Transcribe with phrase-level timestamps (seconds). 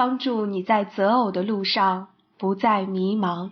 [0.00, 3.50] 帮助你在择偶的路上不再迷茫。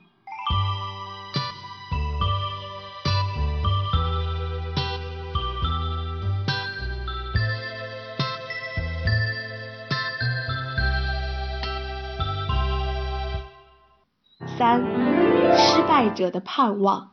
[14.56, 14.82] 三，
[15.54, 17.10] 失败者的盼望，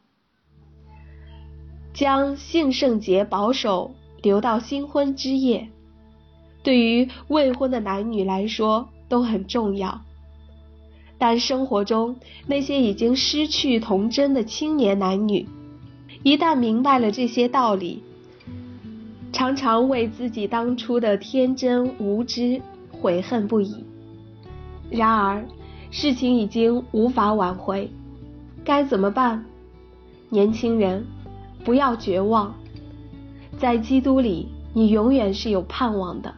[1.93, 5.69] 将性圣洁保守留到新婚之夜，
[6.65, 10.01] 对于未婚的男女来说都很重要。
[11.19, 12.15] 但生活中
[12.47, 15.47] 那些已经失去童真的青年男女，
[16.23, 18.01] 一旦明白了这些道理，
[19.31, 22.59] 常常为自己当初的天真无知
[22.91, 23.85] 悔恨不已。
[24.89, 25.45] 然而，
[25.91, 27.91] 事情已经无法挽回，
[28.63, 29.45] 该怎么办？
[30.29, 31.05] 年轻人，
[31.63, 32.55] 不要绝望，
[33.59, 36.33] 在基督里，你永远是有盼望的。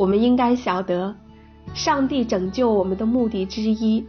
[0.00, 1.14] 我们应该晓得，
[1.74, 4.02] 上帝拯救我们的目的之一，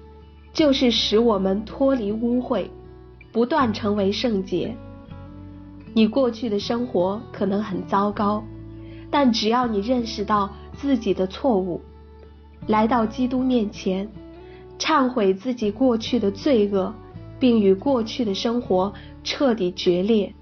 [0.53, 2.65] 就是使我们脱离污秽，
[3.33, 4.73] 不断成为圣洁。
[5.93, 8.41] 你过去的生活可能很糟糕，
[9.09, 11.81] 但只要你认识到自己的错误。
[12.67, 14.09] 来到基督面前，
[14.79, 16.93] 忏悔自己过去的罪恶，
[17.37, 18.93] 并与过去的生活
[19.25, 20.33] 彻底决裂。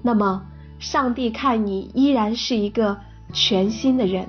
[0.00, 0.46] 那么，
[0.78, 2.96] 上帝看你依然是一个
[3.32, 4.24] 全新的人。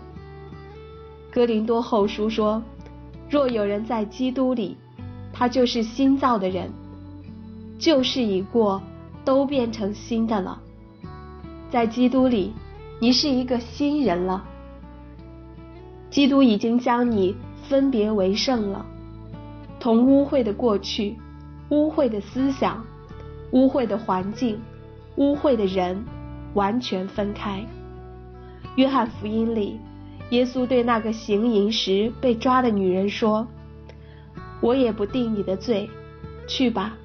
[1.35, 2.63] 哥林多后书说
[3.29, 4.77] ：“若有人在基督里，
[5.33, 6.71] 他就是新造的人，
[7.77, 8.81] 旧事已过，
[9.25, 10.61] 都变成新的了。
[11.69, 12.53] 在基督里，
[13.01, 14.45] 你是一个新人了。”
[16.09, 17.35] 基督已经将你
[17.67, 18.85] 分别为圣了，
[19.77, 21.17] 同污秽的过去、
[21.69, 22.81] 污秽的思想、
[23.51, 24.57] 污秽的环境、
[25.17, 26.01] 污秽的人
[26.53, 27.61] 完全分开。
[28.77, 29.77] 约翰福音里，
[30.31, 33.47] 耶稣对那个行淫时被抓的女人说
[34.61, 35.89] ：“我也不定你的罪，
[36.47, 36.97] 去吧，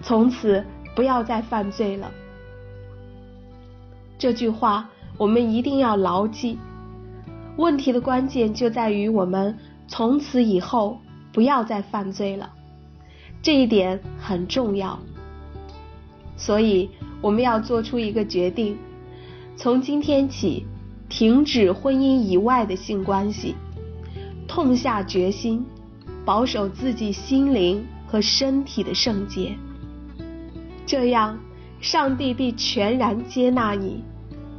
[0.00, 0.64] 从此
[0.94, 2.10] 不要再犯罪了。”
[4.16, 6.58] 这句话我们一定要牢记。
[7.56, 9.58] 问题的关键就在于我们
[9.88, 10.98] 从此以后
[11.32, 12.50] 不要再犯罪了，
[13.42, 14.98] 这一点很重要。
[16.36, 16.88] 所以
[17.20, 18.78] 我们要做出一个决定：
[19.56, 20.64] 从今天起
[21.14, 23.54] 停止婚姻以外的性关系，
[24.48, 25.62] 痛下决心
[26.24, 29.54] 保守自己心灵和身体的圣洁。
[30.86, 31.38] 这样，
[31.82, 34.02] 上帝必全然接纳你，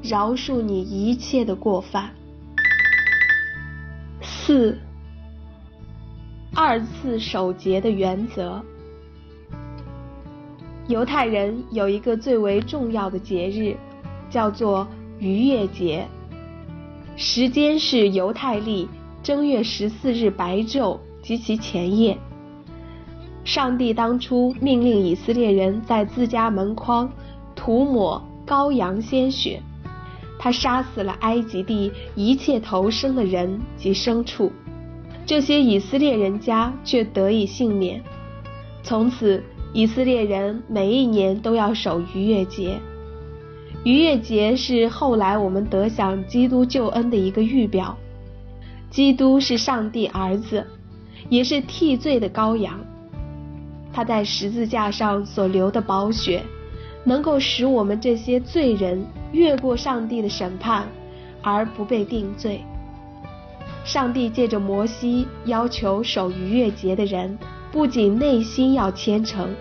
[0.03, 2.11] 饶恕你一切的过犯。
[4.21, 4.77] 四，
[6.53, 8.63] 二次守节的原则。
[10.87, 13.75] 犹太人有一个最为重要的节日，
[14.29, 14.87] 叫做
[15.17, 16.07] 逾越节，
[17.15, 18.87] 时间是犹太历
[19.21, 22.17] 正月十四日白昼及其前夜。
[23.45, 27.11] 上帝当初命令以色列人在自家门框
[27.55, 29.61] 涂抹羔羊鲜血。
[30.39, 34.51] 他杀死了埃及地一切投生的人及牲畜，
[35.25, 38.03] 这些以色列人家却得以幸免。
[38.81, 39.41] 从此，
[39.71, 42.77] 以色列人每一年都要守逾越节。
[43.83, 47.97] 逾越节是后来我们得享基督救恩的一个预表。
[48.89, 50.65] 基督是上帝儿子，
[51.29, 52.79] 也是替罪的羔羊。
[53.91, 56.43] 他在十字架上所流的宝血。
[57.05, 60.87] 能够使我们这些罪人越过上帝的审判，
[61.41, 62.61] 而不被定罪。
[63.83, 67.37] 上帝借着摩西要求守逾越节的人，
[67.73, 69.53] 不仅内心要虔诚，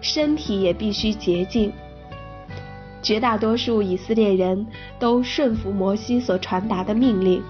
[0.00, 1.72] 身体也必须洁净。
[3.02, 4.64] 绝大多数以色列人
[4.98, 7.42] 都顺服摩西所传达的命令，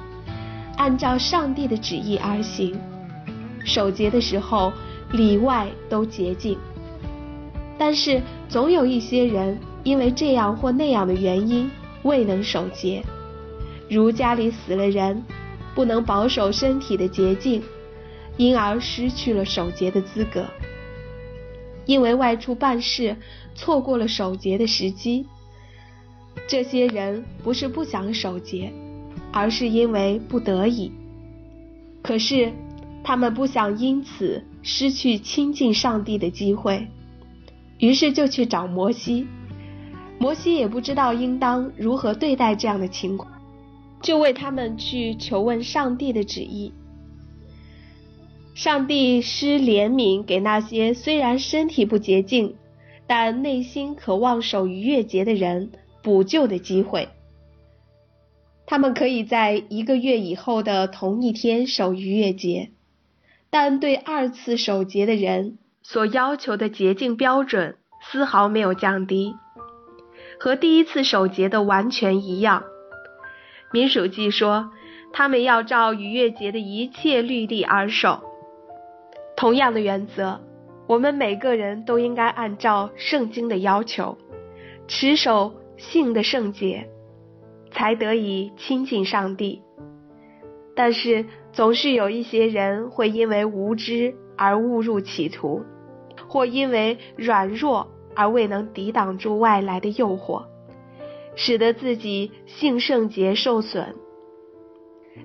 [0.77, 2.77] 按照上帝的旨意而行。
[3.65, 4.73] 守节的时候，
[5.13, 6.59] 里外都洁净。
[7.79, 11.71] 但是总有一些人因为这样或那样的原因
[12.03, 13.03] 未能守节，
[13.91, 15.23] 如家里死了人，
[15.75, 17.63] 不能保守身体的洁净，
[18.37, 20.45] 因而失去了守节的资格。
[21.85, 23.17] 因为外出办事
[23.55, 25.27] 错过了守节的时机，
[26.49, 28.73] 这些人不是不想守节，
[29.33, 30.93] 而是因为不得已。
[32.03, 32.53] 可是
[33.05, 36.87] 他们不想因此失去亲近上帝的机会。
[37.79, 39.27] 于是就去找摩西，
[40.19, 43.33] 摩西也不知道应当如何对待这样的情况，
[44.01, 46.73] 就为他们去求问上帝的旨意。
[48.55, 52.55] 上帝施怜悯给那些虽然身体不洁净，
[53.07, 55.71] 但内心渴望守逾越节的人
[56.03, 57.09] 补救的机会。
[58.67, 62.71] 他们可以在一个月以后的同一天守逾越节，
[63.51, 69.35] 但对二次守节的人所要求的洁净标准丝毫没有降低，
[70.41, 72.65] 和第一次守节的完全一样。
[73.73, 74.71] 民数记说，
[75.13, 78.23] 他们要照逾越节的一切律例而守。
[79.37, 80.41] 同样的原则，
[80.87, 84.17] 我们每个人都应该按照圣经的要求，
[84.87, 85.53] 持守
[85.91, 86.89] 性的圣洁，
[87.73, 89.63] 才得以亲近上帝。
[90.75, 95.63] 但是，总是有一些人会因为无知而误入歧途，
[96.27, 100.45] 或因为软弱而未能抵挡住外来的诱惑。
[101.35, 103.95] 使得自己性圣洁受损。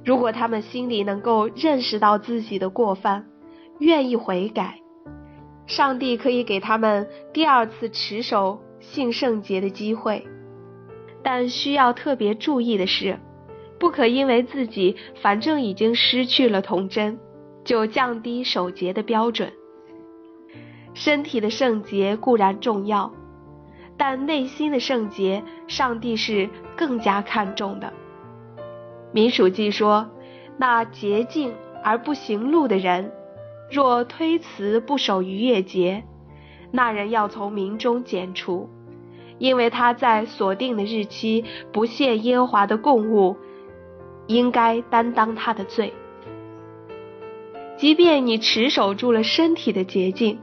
[0.05, 3.27] 如果他们心里能够认识到自己的过犯，
[3.79, 4.79] 愿意悔改，
[5.65, 10.25] 上帝可以给他们第二次持守性圣洁的机会。
[11.23, 13.19] 但需要特别注意的是，
[13.79, 17.19] 不可因为自己反正已经失去了童真，
[17.63, 19.51] 就降低守节的标准。
[20.93, 23.11] 身体的圣洁固然重要。
[23.99, 27.91] 但内心的圣洁，上帝是更加看重的。
[29.11, 30.07] 民数记说
[30.57, 31.51] ：“那洁净
[31.83, 33.11] 而不行路的人，
[33.71, 36.03] 若推辞不守逾越节，
[36.69, 38.69] 那人要从民中剪除，
[39.39, 43.37] 因为他在锁定的日期不献耶和华的供物，
[44.27, 45.93] 应该担当他的罪。
[47.77, 50.39] 即便你持守住了身体的洁净，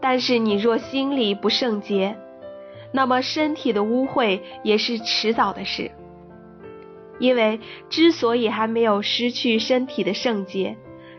[0.00, 2.16] 但是你若心里不圣洁，
[2.92, 5.90] 那么身体的污秽也是迟早的事，
[7.18, 7.58] 因为
[7.90, 10.76] 之所以还没有失去身体的圣洁，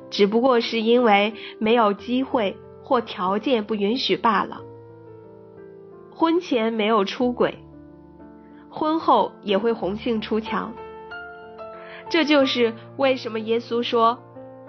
[0.09, 4.62] 只不过是因为没有机会或条件不允许罢了。
[6.15, 7.59] 婚前没有出轨，
[8.69, 10.73] 婚后也会红杏出墙。
[12.09, 14.19] 这就是为什么耶稣说：“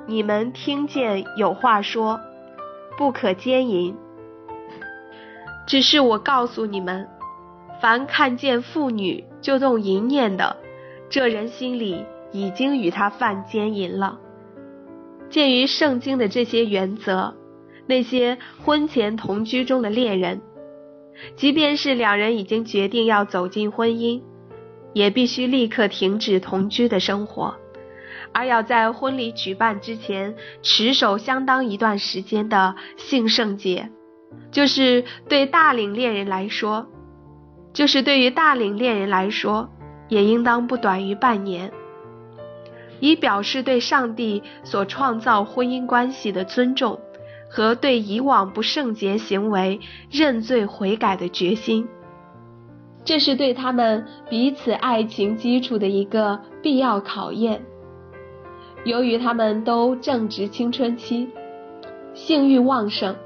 [0.09, 2.19] 你们听见有话说，
[2.99, 3.97] 不可奸淫。”
[5.69, 7.09] 只是我告诉你们，
[7.81, 10.57] 凡看见妇女就动淫念的，
[11.09, 14.19] 这人心里已经与他犯奸淫了。
[15.31, 17.35] 鉴于圣经的这些原则，
[17.87, 20.41] 那些婚前同居中的恋人，
[21.37, 24.23] 即便是两人已经决定要走进婚姻，
[24.93, 27.57] 也必须立刻停止同居的生活，
[28.33, 33.91] 而要在婚礼举办之前持守相当一段时间的性圣节。
[34.51, 36.87] 就是对大龄恋人来说，
[37.73, 39.69] 就是对于大龄恋人来说，
[40.09, 41.73] 也应当不短于半年，
[43.01, 46.99] 以表示对上帝所创造婚姻关系的尊重
[47.57, 49.81] 和对以往不圣洁行为
[50.11, 51.89] 认罪悔改的决心。
[53.03, 57.65] 这是对他们彼此爱情基础的一个必要考验。
[58.85, 61.29] 由于他们都正值青春期，
[62.13, 63.17] 性欲旺盛。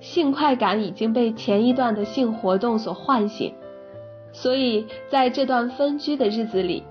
[0.00, 3.54] 性快感已经被前一段的性活动所唤醒，
[4.34, 6.82] 所以在这段分居的日子里，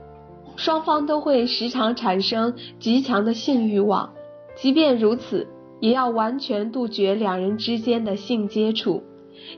[0.56, 4.13] 双方都会时常产生极强的性欲望。
[4.56, 5.45] 即便如此，
[5.81, 9.04] 也要完全杜绝两人之间的性接触，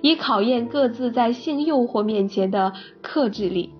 [0.01, 3.72] 以考验各自在性诱惑面前的克制力。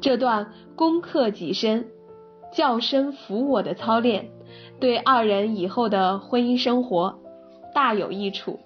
[0.00, 1.86] 这段攻克己身、
[2.52, 4.30] 较深服我的操练，
[4.80, 7.20] 对二人以后的婚姻生活。
[7.72, 8.58] 大有益处，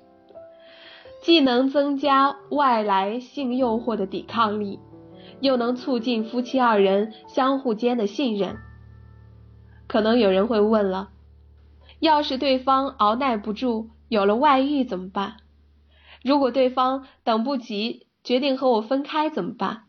[1.21, 4.79] 既能增加外来性诱惑的抵抗力，
[5.41, 8.57] 又能促进夫妻二人相互间的信任。
[9.87, 11.11] 可能有人会问了，
[12.05, 15.39] 要是对方熬耐不住，有了外遇怎么办？
[16.23, 19.85] 如果对方等不及，决定和我分开怎么办？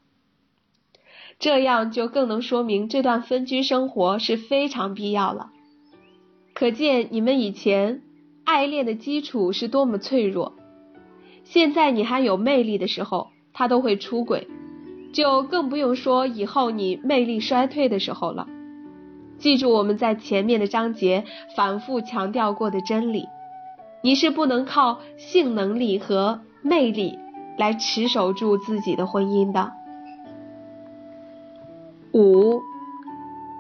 [1.39, 5.51] 这样就更能说明这段分居生活是非常必要了。
[6.53, 8.01] 可见你们以前。
[8.45, 10.53] 爱恋的基础是多么脆弱，
[11.43, 14.47] 现在你还有魅力的时候，他都会出轨，
[15.13, 18.47] 就更不用说以后你魅力衰退的时候了。
[19.37, 21.23] 记住我们在前面的章节
[21.55, 23.27] 反复强调过的真理，
[24.01, 27.19] 你是不能靠性能力和魅力
[27.57, 29.71] 来持守住自己的婚姻的。
[32.13, 32.61] 五，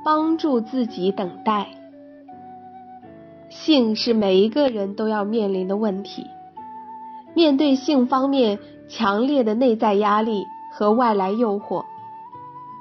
[0.03, 1.67] 帮助自己等待。
[3.49, 6.25] 性是每一个人都要面临的问题。
[7.33, 11.83] 面对性方面强烈的内在压力和外来诱惑，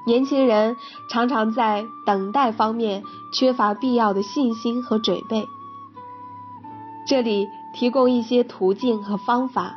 [0.05, 0.77] 年轻人
[1.09, 5.47] 常常在等待方面缺乏必要的信心和准备。
[7.07, 9.75] 这里提供一些途径和方法，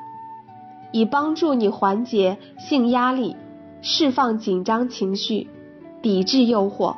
[0.92, 3.36] 以帮助你缓解性压力、
[3.82, 5.48] 释放紧张情绪，
[6.02, 6.96] 抵制诱惑。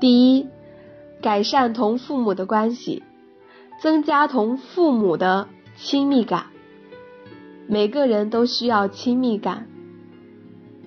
[0.00, 0.46] 第一，
[1.22, 3.02] 改善同父母的关系，
[3.80, 6.46] 增加同父母的亲密感。
[7.66, 9.66] 每个人都需要亲密感，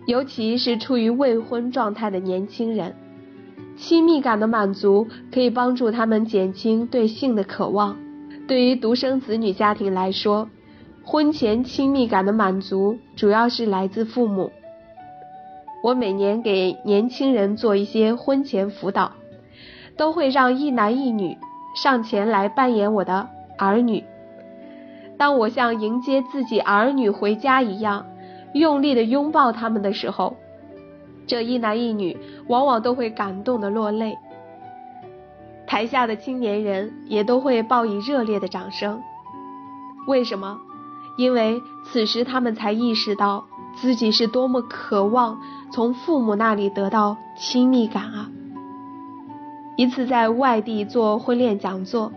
[0.05, 2.95] 尤其是处于未婚状态的年轻人。
[3.77, 7.97] 亲密感的满足可以帮助他们减轻对性的渴望。
[8.47, 10.49] 对于独生子女家庭来说，
[11.03, 14.51] 婚前亲密感的满足主要是来自父母。
[15.83, 19.13] 我每年给年轻人做一些婚前辅导，
[19.97, 21.37] 都会让一男一女
[21.75, 24.03] 上前来扮演我的儿女。
[25.17, 28.05] 当我像迎接自己儿女回家一样
[28.53, 30.35] 用力的拥抱他们的时候，
[31.27, 32.17] 这一男一女
[32.47, 34.17] 往往都会感动的落泪。
[35.67, 39.01] 台下的青年人也都会报以热烈的掌声。
[40.07, 40.59] 为什么？
[41.17, 45.39] 因为此时他们才意识到自己是多么渴望
[45.71, 48.29] 从父母那里得到亲密感啊！
[49.77, 52.11] 一次在外地做婚恋讲座，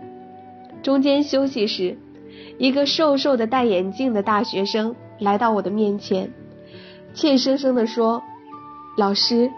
[0.81, 1.97] 中间休息时，
[2.57, 6.33] 一个瘦瘦的戴眼镜的大学生来到我的面前，
[7.13, 8.21] 怯生生地说
[8.97, 9.51] ：“老师，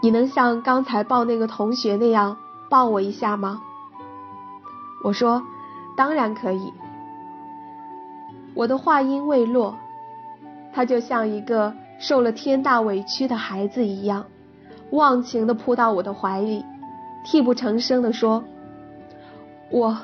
[0.00, 2.36] 你能像刚才抱那个同学那样
[2.70, 3.62] 抱我一下吗？”
[5.02, 5.42] 我说
[5.96, 6.72] ：“当然可以。”
[8.54, 9.76] 我的话音未落，
[10.72, 14.24] 他就像一个受了天大委屈的孩子一样，
[14.90, 16.64] 忘情的扑到我的怀里，
[17.24, 18.44] 泣不成声的说
[19.70, 19.98] ：“我，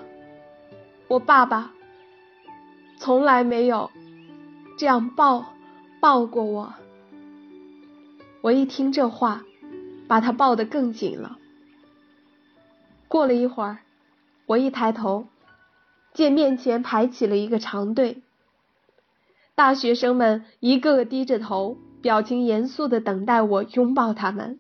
[1.09, 1.71] 我爸爸
[2.99, 3.91] 从来没有
[4.83, 5.55] 这样抱
[6.01, 6.75] 抱过我。”
[8.43, 9.45] 我一听这话，
[10.09, 11.39] 把他抱得更紧了。
[13.07, 13.79] 过了一会儿，
[14.47, 15.29] 我一抬头，
[16.13, 18.23] 见面前排起了一个长队。
[19.55, 24.59] 大学生们一个个低着头，表情严肃的等待我拥抱他们。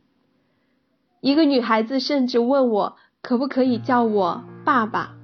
[1.20, 5.16] 一个女孩子甚至问我可不可以叫我爸爸，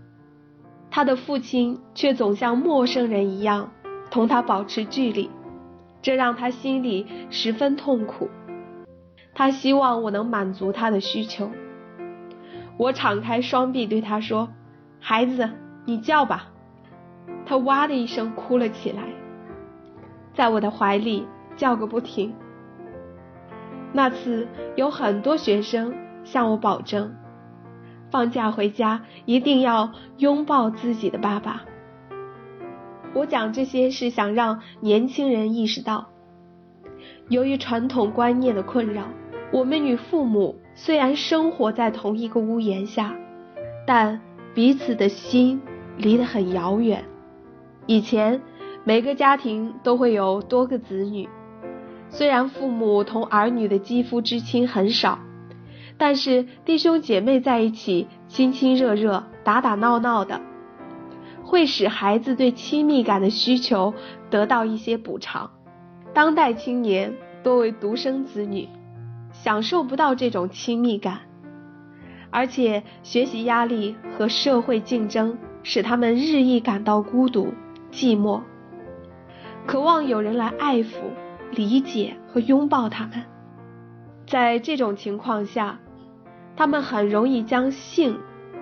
[0.91, 3.71] 她的父亲却总像陌生人一样
[4.11, 5.31] 同他保持距离，
[6.03, 8.29] 这让他心里十分痛苦。
[9.35, 11.51] 他希望我能满足他的需求。
[12.77, 14.49] 我敞开双臂对他说
[15.01, 15.51] ：“孩子，
[15.85, 16.49] 你叫吧。”
[17.47, 19.03] 他哇的一声哭了起来。
[20.35, 22.35] 在我的怀里叫个不停。
[23.93, 24.47] 那次
[24.77, 27.15] 有很多学生向我保证，
[28.11, 31.65] 放假回家一定要拥抱自己的爸爸。
[33.15, 36.09] 我讲这些是想让年轻人意识到，
[37.29, 39.05] 由于传统观念的困扰，
[39.53, 43.15] 我们与父母虽然生活在同一个屋檐下，
[43.87, 44.21] 但
[44.55, 45.61] 彼此的心
[45.97, 47.05] 离得很遥远。
[47.87, 48.41] 以前。
[48.85, 51.29] 每个家庭都会有多个子女，
[52.09, 55.19] 虽然父母同儿女的肌肤之亲很少，
[55.99, 60.41] 但是弟兄姐妹在一起亲亲热热、打打闹闹的，
[61.49, 63.95] 会使孩子对亲密感的需求
[64.29, 65.51] 得到一些补偿。
[66.13, 68.69] 当代青年多为独生子女，
[69.33, 71.21] 享受不到这种亲密感，
[72.29, 77.55] 而且学习压力和社会竞争使他们日益感到孤独、
[77.91, 78.43] 寂寞。
[79.67, 80.97] 渴望有人来爱抚、
[81.51, 83.25] 理解和拥抱他们。
[84.27, 85.79] 在这种情况下，
[86.57, 88.19] 他们很容易将性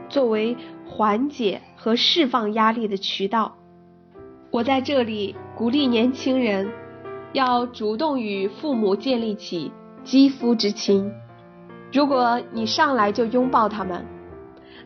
[0.08, 0.56] 作为
[0.88, 3.56] 缓解和释放压力的渠道。
[4.50, 6.70] 我在这里鼓励年轻人
[7.32, 9.70] 要主动与父母建立起
[10.04, 11.12] 肌肤之亲。
[11.92, 14.06] 如果你上来就拥抱他们，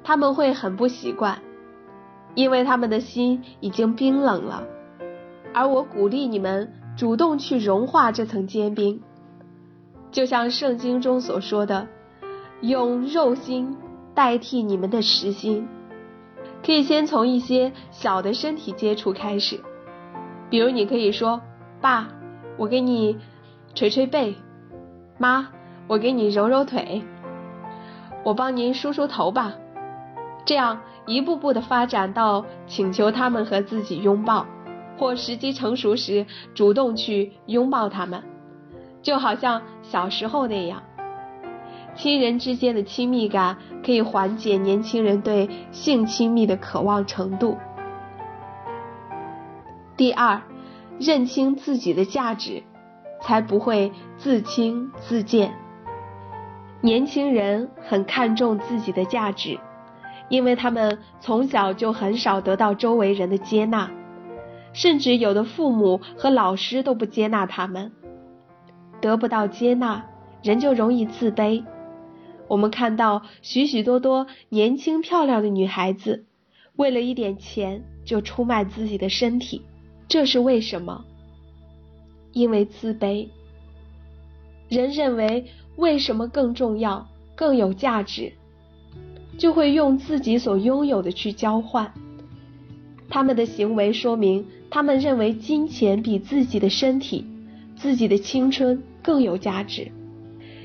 [0.02, 1.40] 他们会很不习惯，
[2.34, 4.64] 因为他们的心已经冰冷了。
[5.52, 9.00] 而我鼓励你们主动去融化这层坚冰，
[10.10, 11.86] 就像圣经中所说的，
[12.60, 13.76] 用肉心
[14.14, 15.68] 代替你们的实心。
[16.64, 19.60] 可以先从一些小的身体接触开始，
[20.50, 21.40] 比如你可以说
[21.80, 22.08] ：“爸，
[22.56, 23.18] 我给你
[23.74, 24.34] 捶捶背；
[25.18, 25.48] 妈，
[25.88, 27.02] 我给你揉揉腿；
[28.24, 29.54] 我帮您梳梳头吧。”
[30.44, 34.46] 这样一步步的发展到请求他们和自己拥抱。
[34.98, 38.22] 或时机成熟时，主动去拥抱他们，
[39.00, 40.82] 就好像小时候那样。
[41.96, 47.56] 亲人之间的亲密感可以缓解年轻人对性亲密的渴望程度。
[49.96, 50.40] 第二，
[50.98, 52.62] 认清自己的价值，
[53.20, 55.52] 才不会自轻自贱。
[56.80, 59.58] 年轻人很看重自己的价值，
[60.30, 63.90] 因为他们从小就很少得到周围人的接纳。
[64.72, 67.92] 甚至有的父母和老师都不接纳他们，
[69.00, 70.04] 得不到接纳，
[70.42, 71.64] 人就容易自卑。
[72.50, 76.24] 我们看到许许多多年轻漂亮的女孩子，
[76.74, 79.62] 为了一点钱就出卖自己的身体，
[80.08, 81.04] 这是为什么？
[82.32, 83.28] 因为自卑。
[84.68, 88.32] 人认为为什么更重要、更有价值，
[89.38, 91.94] 就会用自己所拥有的去交换。
[93.08, 97.24] 他们的行为说明，他们认为金钱比自己的身体、
[97.76, 99.92] 自己的青春更有价值，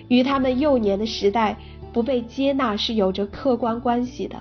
[0.07, 1.57] 与他们幼年的时代
[1.95, 4.35] 不被接纳是有着客观关系的。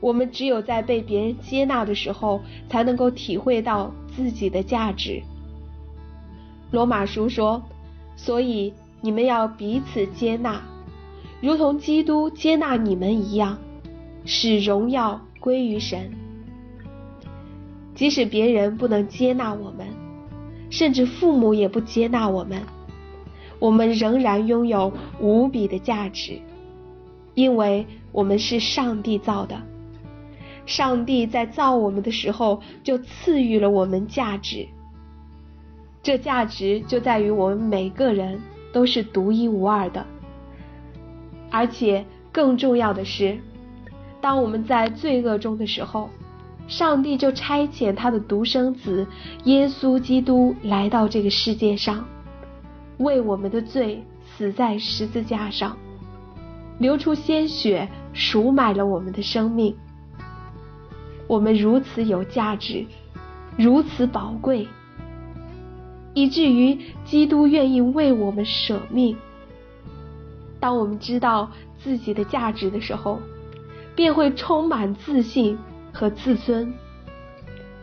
[0.00, 5.22] 我们只有在被别人接纳的时候，才能够体会到自己的价值。
[6.70, 7.62] 罗马书说
[8.16, 8.72] ：“所以
[9.02, 10.62] 你们要彼此接纳，
[11.42, 13.58] 如同基督接纳你们一样，
[14.24, 16.10] 使荣耀归于神。”
[17.94, 19.86] 即使别人不能接纳我们，
[20.70, 22.62] 甚至父母也不接纳我们，
[23.62, 26.36] 我们仍然拥有无比的价值，
[27.34, 29.56] 因为我们是上帝造的。
[30.66, 34.66] 上帝在造我们的时候就赐予了我们价值，
[36.02, 38.40] 这价值就在于我们每个人
[38.72, 40.04] 都是独一无二的，
[41.48, 43.38] 而且更重要的是，
[44.20, 46.10] 当我们在罪恶中的时候。
[46.68, 49.06] 上帝就差遣他的独生子
[49.44, 52.06] 耶稣基督来到这个世界上，
[53.02, 55.76] 为我们的罪死在十字架上，
[56.78, 59.76] 流出鲜血赎买了我们的生命。
[61.26, 62.84] 我们如此有价值，
[63.56, 64.66] 如此宝贵，
[66.14, 69.16] 以至于基督愿意为我们舍命。
[70.60, 71.50] 当我们知道
[71.82, 73.20] 自己的价值的时候，
[73.94, 75.58] 便会充满自信。
[75.94, 76.72] 和自尊，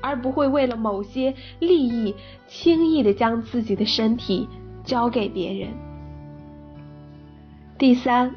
[0.01, 2.15] 而不会为了某些利益
[2.47, 4.49] 轻易的将自己的身体
[4.89, 5.69] 交给别人。
[7.77, 8.33] 第三，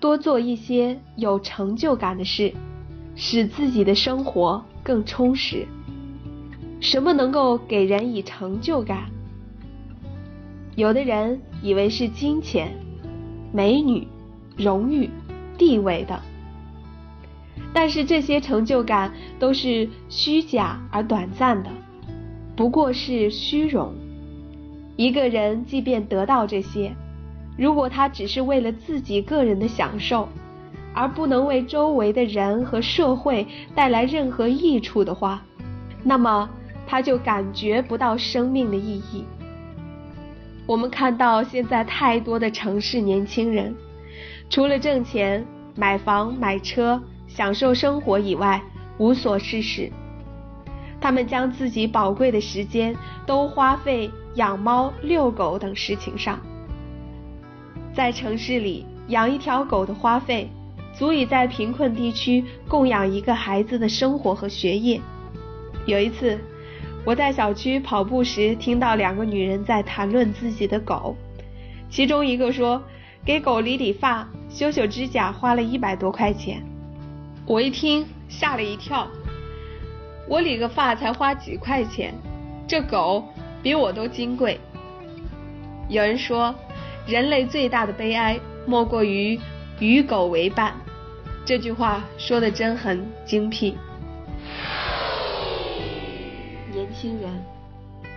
[0.00, 2.52] 多做一些有成就感的事，
[3.14, 5.64] 使自己的生活更充实。
[6.80, 9.04] 什么能够给人以成就感？
[10.74, 12.74] 有的人以为是金钱、
[13.52, 14.08] 美女、
[14.56, 15.08] 荣誉、
[15.56, 16.18] 地位等。
[17.72, 21.70] 但是这些成就感都是虚假而短暂的，
[22.56, 23.94] 不过是虚荣。
[24.98, 26.92] 一个人即便得到这些，
[27.56, 30.28] 如果他只是为了自己个人的享受，
[30.92, 35.40] 而不能为周围的人和社会带来任何益处的话，
[36.02, 36.50] 那么
[36.84, 39.24] 他就感觉不到生命的意义。
[40.66, 43.72] 我们看到现在太多的城市年轻人，
[44.50, 47.00] 除了挣钱、买房、买车。
[47.30, 48.60] 享受生活以外
[48.96, 49.92] 无所事事，
[51.00, 52.94] 他们将自己宝贵的时间
[53.26, 56.40] 都花费养猫、遛狗等事情上。
[57.94, 60.48] 在城市里养一条狗的花费，
[60.92, 65.00] 足以在贫困地区供养一个孩子的生活和学业。
[65.86, 66.38] 有一次，
[67.04, 71.16] 我在小区跑步时，听到两个女人在谈论自己的狗，
[71.88, 72.82] 其中一个说
[73.24, 76.62] ：“给狗理理发、修修指甲花了一百多块钱。”
[77.46, 79.08] 我一听吓了一跳，
[80.28, 82.12] 我理个发才花几块钱，
[82.66, 83.24] 这狗
[83.62, 84.60] 比我都金贵。
[85.88, 86.54] 有人说，
[87.06, 89.40] 人类最大的悲哀莫过于
[89.80, 90.74] 与狗为伴，
[91.46, 93.74] 这句话说的真很精辟。
[96.70, 97.30] 年轻人，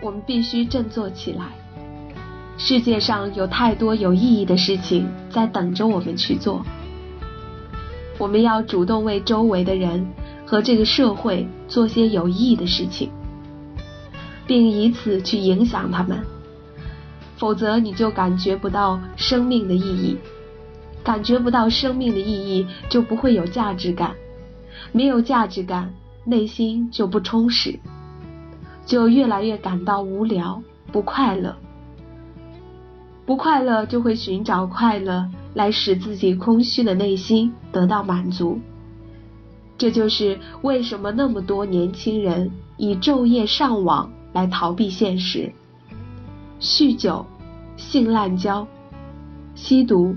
[0.02, 1.46] 我们必须振作起来，
[2.58, 6.62] 世界上有太多有意义的事情在等着我们去做。
[8.18, 10.06] 我们要主动为周围的人
[10.52, 13.10] 和这个社会做些有意义的事情，
[14.46, 16.22] 并以此去影响他们。
[17.38, 20.18] 否则，你就感觉不到生命的意义，
[21.06, 24.12] 感觉不到生命的意义，就不会有价值感。
[24.92, 25.94] 没有价值感，
[26.26, 27.80] 内心就不充实，
[28.86, 30.62] 就越来越感到无聊、
[30.92, 31.56] 不快乐。
[33.26, 35.30] 不快乐就会寻找快乐。
[35.54, 38.60] 来使自己空虚的内心得到满足，
[39.82, 45.52] 这就是为什么那么多年轻人以昼夜上网来逃避现实，
[46.60, 47.26] 酗酒、
[47.78, 48.68] 性滥交、
[49.56, 50.16] 吸毒，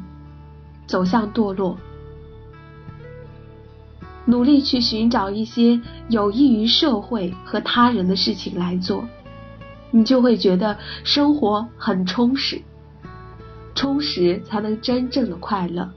[0.86, 1.78] 走向堕落。
[4.26, 9.08] 努力去寻找一些有益于社会和他人的事情来做，
[9.90, 12.60] 你就会觉得生活很充实。
[13.74, 15.90] 充实才能真正的快乐。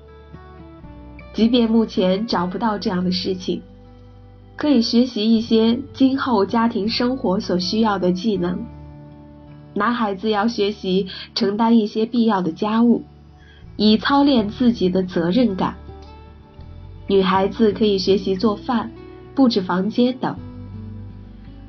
[1.38, 3.62] 即便目前找不到这样的事情，
[4.56, 8.66] 可以学习一些今后家庭生活所需要的技能，
[9.76, 13.04] 男孩子要学习承担一些必要的家务，
[13.76, 15.76] 以操练自己的责任感。
[17.06, 18.90] 女孩子可以学习做饭、
[19.36, 20.36] 布置房间等。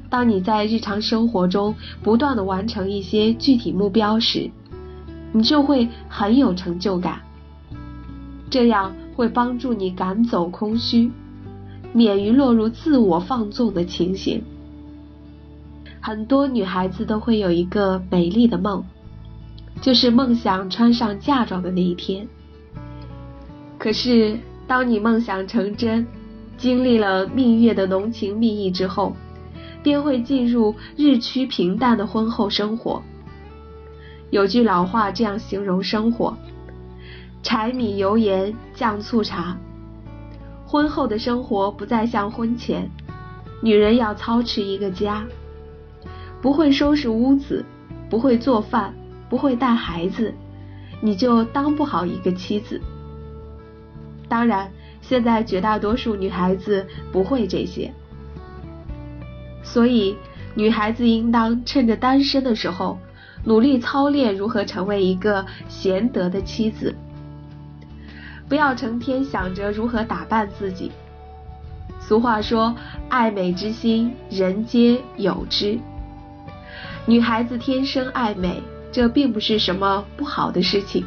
[0.09, 4.50] 当你在日常生活中不断的完成一些具体目标时，
[5.31, 7.20] 你就会很有成就感。
[8.48, 11.11] 这样会帮助你赶走空虚，
[11.92, 14.40] 免于落入自我放纵的情形。
[16.00, 18.85] 很多女孩子都会有一个美丽的梦，
[19.81, 22.28] 就是梦想穿上嫁妆的那一天。
[23.76, 24.38] 可是。
[24.68, 26.07] 当你梦想成真，
[26.59, 29.16] 经历了蜜月的浓情蜜意之后，
[29.83, 33.02] 便会进入日趋平淡的婚后生活。
[34.28, 36.37] 有句老话这样形容生活：
[37.42, 39.57] 柴米油盐酱醋茶。
[40.66, 42.90] 婚后的生活不再像婚前，
[43.62, 45.24] 女人要操持一个家，
[46.42, 47.64] 不会收拾屋子，
[48.11, 48.94] 不会做饭，
[49.31, 50.35] 不会带孩子，
[51.01, 52.81] 你就当不好一个妻子。
[54.29, 54.70] 当然，
[55.01, 57.90] 现在绝大多数女孩子不会这些，
[59.62, 60.14] 所以
[60.55, 62.98] 女孩子应当趁着单身的时候，
[63.44, 66.94] 努力操练如何成为一个贤德的妻子，
[68.48, 70.90] 不要成天想着如何打扮自己。
[72.00, 72.74] 俗话说
[73.11, 75.78] ：“爱美之心，人皆有之。”
[77.06, 81.04] 女孩子天生爱美，这并不是什么不好的事情，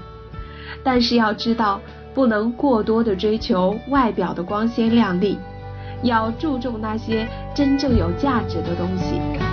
[0.83, 1.79] 但是要知道。
[2.13, 5.37] 不能过多的追求外表的光鲜亮丽，
[6.03, 7.25] 要注重那些
[7.55, 9.50] 真正有价值的东西。